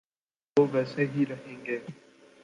[0.57, 1.79] ‘وہ ویسے ہی رہیں گے۔